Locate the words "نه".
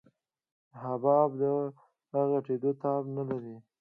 3.15-3.23